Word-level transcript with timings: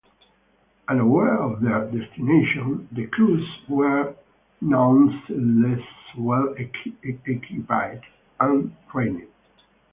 Unaware 0.87 1.37
of 1.37 1.61
their 1.61 1.85
destination, 1.91 2.87
the 2.91 3.05
crews 3.05 3.47
were 3.69 4.15
nonetheless 4.59 5.85
well 6.17 6.55
equipped 6.57 8.07
and 8.39 8.75
trained. 8.91 9.27